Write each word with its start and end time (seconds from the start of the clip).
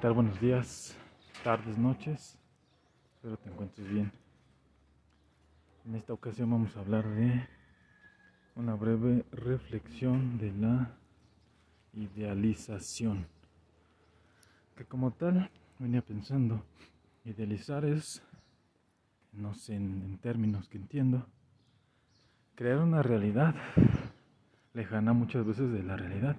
tal? 0.00 0.14
Buenos 0.14 0.40
días, 0.40 0.96
tardes, 1.44 1.76
noches. 1.76 2.38
Espero 3.16 3.36
te 3.36 3.50
encuentres 3.50 3.86
bien. 3.86 4.10
En 5.84 5.94
esta 5.94 6.14
ocasión 6.14 6.50
vamos 6.50 6.74
a 6.74 6.80
hablar 6.80 7.06
de 7.06 7.46
una 8.56 8.74
breve 8.76 9.26
reflexión 9.30 10.38
de 10.38 10.52
la 10.52 10.96
idealización. 11.92 13.26
Que 14.74 14.86
como 14.86 15.10
tal 15.10 15.50
venía 15.78 16.00
pensando, 16.00 16.64
idealizar 17.26 17.84
es, 17.84 18.22
no 19.34 19.52
sé 19.52 19.74
en, 19.74 20.16
términos 20.22 20.66
que 20.70 20.78
entiendo, 20.78 21.26
crear 22.54 22.78
una 22.78 23.02
realidad 23.02 23.54
lejana 24.72 25.12
muchas 25.12 25.44
veces 25.44 25.70
de 25.70 25.82
la 25.82 25.98
realidad, 25.98 26.36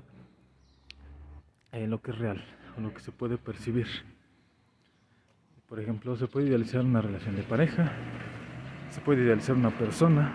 eh, 1.73 1.85
lo 1.85 2.01
que 2.01 2.09
es 2.09 2.17
real, 2.17 2.43
o 2.77 2.81
lo 2.81 2.93
que 2.93 2.99
se 2.99 3.11
puede 3.11 3.37
percibir. 3.37 3.87
Por 5.67 5.79
ejemplo, 5.79 6.15
se 6.17 6.27
puede 6.27 6.47
idealizar 6.47 6.81
una 6.83 7.01
relación 7.01 7.35
de 7.35 7.43
pareja, 7.43 7.91
se 8.89 8.99
puede 9.01 9.23
idealizar 9.23 9.55
una 9.55 9.69
persona, 9.69 10.33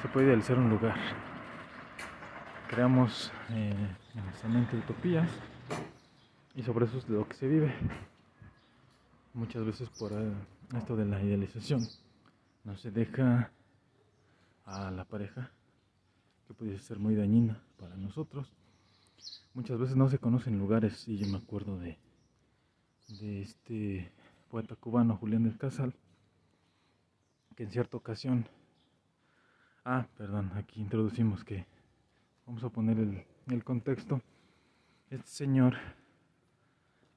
se 0.00 0.08
puede 0.08 0.26
idealizar 0.26 0.58
un 0.58 0.70
lugar. 0.70 0.96
Creamos 2.68 3.32
eh, 3.50 3.72
en 4.14 4.24
nuestra 4.24 4.48
mente 4.48 4.76
utopías 4.76 5.28
y 6.54 6.62
sobre 6.62 6.86
eso 6.86 6.98
es 6.98 7.08
lo 7.08 7.26
que 7.26 7.34
se 7.34 7.48
vive. 7.48 7.74
Muchas 9.34 9.64
veces 9.64 9.88
por 9.90 10.12
eh, 10.12 10.32
esto 10.76 10.96
de 10.96 11.04
la 11.04 11.20
idealización 11.22 11.80
no 12.64 12.76
se 12.76 12.90
deja 12.90 13.50
a 14.66 14.90
la 14.90 15.04
pareja 15.04 15.50
que 16.46 16.54
pudiese 16.54 16.82
ser 16.82 16.98
muy 16.98 17.14
dañina 17.14 17.60
para 17.78 17.96
nosotros. 17.96 18.52
Muchas 19.54 19.78
veces 19.78 19.96
no 19.96 20.08
se 20.08 20.18
conocen 20.18 20.58
lugares 20.58 21.08
y 21.08 21.18
yo 21.18 21.26
me 21.26 21.38
acuerdo 21.38 21.78
de, 21.78 21.98
este 23.08 24.12
poeta 24.50 24.76
cubano 24.76 25.16
Julián 25.16 25.44
del 25.44 25.58
Casal 25.58 25.94
que 27.56 27.64
en 27.64 27.70
cierta 27.70 27.96
ocasión 27.96 28.46
ah 29.84 30.06
perdón 30.16 30.52
aquí 30.54 30.80
introducimos 30.80 31.42
que 31.42 31.66
vamos 32.46 32.62
a 32.62 32.68
poner 32.68 32.98
el, 32.98 33.24
el 33.48 33.64
contexto 33.64 34.20
este 35.10 35.26
señor 35.26 35.74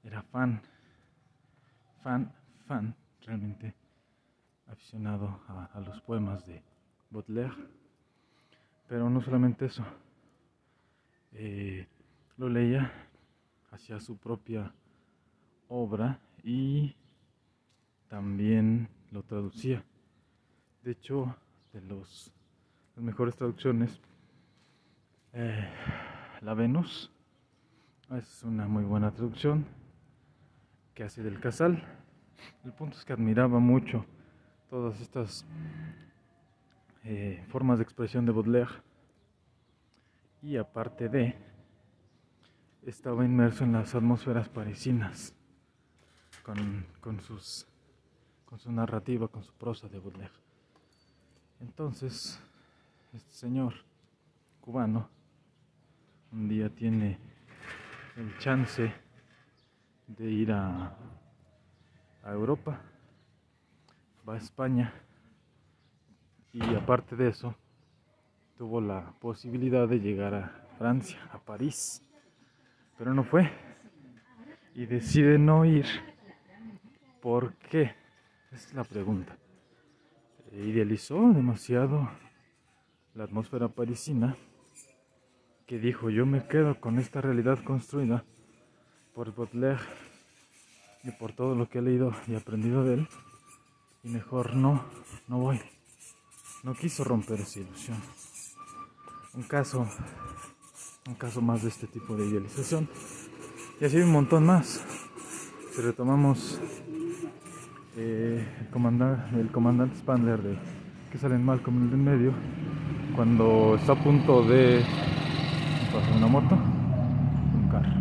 era 0.03 0.23
fan 0.23 0.61
fan 2.01 2.33
fan 2.65 2.95
realmente 3.21 3.75
aficionado 4.67 5.41
a, 5.47 5.79
los 5.81 6.01
poemas 6.01 6.45
de 6.45 6.63
Baudelaire 7.09 7.55
pero 8.87 9.09
no 9.09 9.21
solamente 9.21 9.65
eso 9.65 9.83
eh, 11.33 11.87
lo 12.37 12.49
leía 12.49 12.91
hacia 13.71 13.99
su 13.99 14.17
propia 14.17 14.73
obra 15.67 16.19
y 16.43 16.95
también 18.09 18.89
lo 19.11 19.23
traducía. 19.23 19.83
De 20.83 20.91
hecho, 20.91 21.35
de 21.73 21.81
los, 21.81 22.31
las 22.95 23.05
mejores 23.05 23.35
traducciones, 23.35 24.01
eh, 25.33 25.69
La 26.41 26.53
Venus 26.53 27.11
es 28.17 28.43
una 28.43 28.67
muy 28.67 28.83
buena 28.83 29.11
traducción 29.11 29.65
que 30.93 31.03
hace 31.03 31.23
del 31.23 31.39
Casal. 31.39 31.83
El 32.65 32.73
punto 32.73 32.97
es 32.97 33.05
que 33.05 33.13
admiraba 33.13 33.59
mucho 33.59 34.05
todas 34.69 34.99
estas 34.99 35.45
eh, 37.03 37.43
formas 37.47 37.77
de 37.77 37.83
expresión 37.83 38.25
de 38.25 38.31
Baudelaire 38.31 38.71
y 40.41 40.57
aparte 40.57 41.07
de 41.07 41.35
estaba 42.83 43.23
inmerso 43.23 43.63
en 43.63 43.73
las 43.73 43.93
atmósferas 43.93 44.49
parisinas 44.49 45.35
con, 46.43 46.85
con, 46.99 47.21
sus, 47.21 47.67
con 48.45 48.57
su 48.57 48.71
narrativa, 48.71 49.27
con 49.27 49.43
su 49.43 49.53
prosa 49.53 49.87
de 49.87 49.99
Baudelaire. 49.99 50.33
Entonces, 51.59 52.41
este 53.13 53.31
señor 53.33 53.73
cubano 54.59 55.09
un 56.31 56.47
día 56.47 56.69
tiene 56.69 57.19
el 58.15 58.35
chance 58.39 58.91
de 60.07 60.25
ir 60.25 60.51
a, 60.51 60.95
a 62.23 62.31
Europa, 62.31 62.81
va 64.27 64.33
a 64.33 64.37
España 64.37 64.93
y 66.51 66.75
aparte 66.75 67.15
de 67.15 67.29
eso 67.29 67.55
tuvo 68.57 68.81
la 68.81 69.13
posibilidad 69.19 69.87
de 69.87 69.99
llegar 69.99 70.33
a 70.35 70.67
Francia, 70.77 71.17
a 71.31 71.39
París 71.39 72.01
pero 73.01 73.15
no 73.15 73.23
fue. 73.23 73.51
Y 74.75 74.85
decide 74.85 75.39
no 75.39 75.65
ir. 75.65 75.87
¿Por 77.19 77.55
qué? 77.55 77.95
Es 78.51 78.71
la 78.75 78.83
pregunta. 78.83 79.35
Idealizó 80.51 81.15
demasiado 81.33 82.11
la 83.15 83.23
atmósfera 83.23 83.69
parisina 83.69 84.37
que 85.65 85.79
dijo 85.79 86.11
yo 86.11 86.27
me 86.27 86.47
quedo 86.47 86.79
con 86.79 86.99
esta 86.99 87.21
realidad 87.21 87.63
construida 87.63 88.23
por 89.15 89.33
Baudelaire 89.33 89.81
y 91.03 91.09
por 91.09 91.33
todo 91.33 91.55
lo 91.55 91.67
que 91.69 91.79
he 91.79 91.81
leído 91.81 92.13
y 92.27 92.35
aprendido 92.35 92.83
de 92.83 92.93
él 92.95 93.07
y 94.03 94.09
mejor 94.09 94.55
no, 94.55 94.85
no 95.27 95.39
voy. 95.39 95.59
No 96.61 96.75
quiso 96.75 97.03
romper 97.03 97.39
esa 97.39 97.61
ilusión. 97.61 97.97
Un 99.33 99.43
caso 99.43 99.87
un 101.07 101.15
caso 101.15 101.41
más 101.41 101.63
de 101.63 101.69
este 101.69 101.87
tipo 101.87 102.15
de 102.15 102.27
idealización. 102.27 102.87
Y 103.79 103.85
así 103.85 103.97
un 103.97 104.11
montón 104.11 104.45
más. 104.45 104.85
Si 105.73 105.81
retomamos 105.81 106.61
eh, 107.97 108.45
el, 108.61 108.67
comandante, 109.49 109.95
el 109.95 109.99
Spandler 109.99 110.41
de 110.41 110.57
que 111.11 111.17
salen 111.17 111.43
mal 111.43 111.61
como 111.61 111.85
el 111.85 111.93
en 111.93 112.03
medio, 112.03 112.33
cuando 113.15 113.75
está 113.75 113.93
a 113.93 114.03
punto 114.03 114.43
de 114.43 114.83
una 116.15 116.27
moto, 116.27 116.55
un 116.55 117.67
carro. 117.69 117.91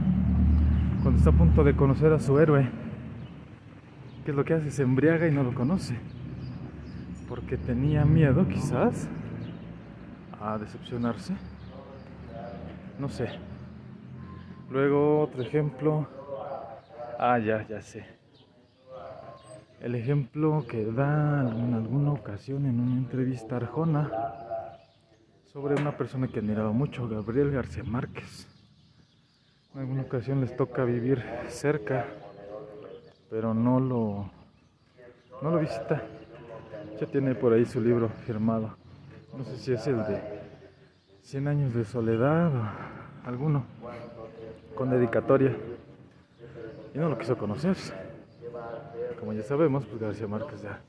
Cuando 1.03 1.19
está 1.19 1.31
a 1.31 1.33
punto 1.33 1.65
de 1.65 1.75
conocer 1.75 2.13
a 2.13 2.21
su 2.21 2.39
héroe, 2.39 2.69
¿qué 4.25 4.31
es 4.31 4.37
lo 4.37 4.45
que 4.45 4.55
hace? 4.55 4.71
Se 4.71 4.83
embriaga 4.83 5.27
y 5.27 5.33
no 5.33 5.43
lo 5.43 5.55
conoce. 5.55 5.97
Porque 7.29 7.57
tenía 7.57 8.05
miedo 8.05 8.47
quizás 8.47 9.09
a 10.41 10.59
decepcionarse 10.59 11.35
no 13.01 13.09
sé. 13.09 13.31
Luego 14.69 15.23
otro 15.23 15.43
ejemplo. 15.43 16.07
Ah, 17.19 17.39
ya, 17.39 17.67
ya 17.67 17.81
sé. 17.81 18.05
El 19.81 19.95
ejemplo 19.95 20.67
que 20.69 20.85
da 20.85 21.41
en 21.51 21.73
alguna 21.73 22.13
ocasión 22.13 22.67
en 22.67 22.79
una 22.79 22.99
entrevista 22.99 23.57
Arjona 23.57 24.11
sobre 25.47 25.75
una 25.75 25.97
persona 25.97 26.29
que 26.29 26.41
admiraba 26.41 26.73
mucho, 26.73 27.09
Gabriel 27.09 27.51
García 27.51 27.83
Márquez. 27.83 28.47
En 29.75 29.81
alguna 29.81 30.03
ocasión 30.03 30.43
les 30.43 30.55
toca 30.55 30.85
vivir 30.85 31.25
cerca, 31.49 32.05
pero 33.31 33.55
no 33.55 33.81
lo, 33.81 34.31
no 35.41 35.51
lo 35.51 35.59
visita. 35.59 36.03
Ya 37.01 37.07
tiene 37.07 37.35
por 37.35 37.55
ahí 37.55 37.65
su 37.65 37.81
libro 37.81 38.11
firmado. 38.27 38.80
No 39.37 39.45
sé 39.45 39.57
si 39.57 39.73
es 39.73 39.87
el 39.87 39.99
de 40.05 40.21
100 41.23 41.49
años 41.49 41.75
de 41.75 41.85
soledad 41.85 42.53
o 42.55 43.29
alguno 43.29 43.65
con 44.75 44.91
dedicatoria 44.91 45.57
y 46.95 46.99
no 46.99 47.09
lo 47.09 47.19
quiso 47.19 47.37
conocer. 47.37 47.77
Como 49.19 49.33
ya 49.33 49.43
sabemos, 49.43 49.87
pues 49.87 50.01
García 50.01 50.27
Márquez 50.27 50.63
ya 50.63 50.81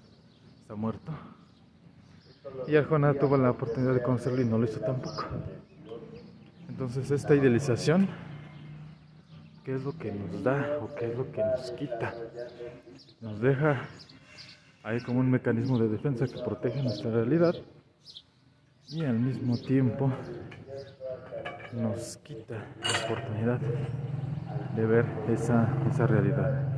está 0.62 0.76
muerto. 0.76 1.12
Y 2.68 2.76
Arjona 2.76 3.14
tuvo 3.14 3.38
la 3.38 3.52
oportunidad 3.52 3.94
de 3.94 4.02
conocerlo 4.02 4.42
y 4.42 4.46
no 4.46 4.58
lo 4.58 4.66
hizo 4.66 4.80
tampoco. 4.80 5.26
Entonces 6.70 7.12
esta 7.12 7.36
idealización, 7.36 8.08
¿qué 9.64 9.76
es 9.76 9.84
lo 9.84 9.98
que 9.98 10.12
nos 10.12 10.44
da 10.44 10.80
o 10.82 10.96
qué 10.96 11.12
es 11.12 11.18
lo 11.18 11.32
que 11.32 11.44
nos 11.44 11.72
quita? 11.72 12.14
Nos 13.22 13.40
deja 13.40 13.84
ahí 14.84 15.00
como 15.02 15.20
un 15.20 15.30
mecanismo 15.30 15.78
de 15.78 15.90
defensa 15.90 16.26
que 16.26 16.42
protege 16.42 16.82
nuestra 16.82 17.12
realidad 17.12 17.54
y 18.92 19.06
al 19.06 19.20
mismo 19.20 19.58
tiempo 19.58 20.12
nos 21.72 22.18
quita 22.18 22.56
la 22.84 23.06
oportunidad 23.06 23.60
de 24.76 24.86
ver 24.86 25.06
esa, 25.30 25.70
esa 25.90 26.08
realidad. 26.08 26.71